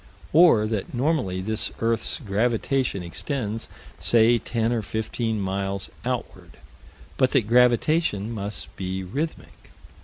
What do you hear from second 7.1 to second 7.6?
but that